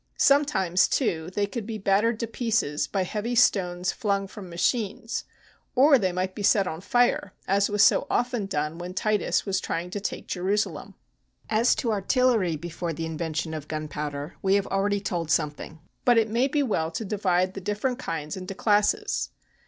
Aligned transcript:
Sometimes, 0.17 0.87
too, 0.87 1.29
they 1.35 1.45
could 1.45 1.67
be 1.67 1.77
battered 1.77 2.19
to 2.21 2.25
pieces 2.25 2.87
by 2.87 3.03
heavy 3.03 3.35
stones 3.35 3.91
flung 3.91 4.27
from 4.27 4.49
machines; 4.49 5.25
or 5.75 5.99
they 5.99 6.11
might 6.11 6.33
be 6.33 6.41
set 6.41 6.65
on 6.65 6.81
fire— 6.81 7.35
as 7.47 7.69
was 7.69 7.83
so 7.83 8.07
often 8.09 8.47
done 8.47 8.79
when 8.79 8.95
Titus 8.95 9.45
was 9.45 9.59
trying 9.59 9.91
to 9.91 9.99
take 9.99 10.25
Jerusalem. 10.27 10.95
As 11.51 11.75
to 11.75 11.91
artillery 11.91 12.55
before 12.55 12.93
the 12.93 13.05
invention 13.05 13.53
of 13.53 13.67
gunpow 13.67 14.09
der, 14.09 14.33
we 14.41 14.55
have 14.55 14.65
already 14.65 15.01
told 15.01 15.29
something. 15.29 15.77
But 16.03 16.17
it 16.17 16.31
may 16.31 16.47
be 16.47 16.63
well 16.63 16.89
to 16.89 17.05
divide 17.05 17.53
the 17.53 17.61
different 17.61 17.99
kinds 17.99 18.35
into 18.35 18.55
classes. 18.55 19.29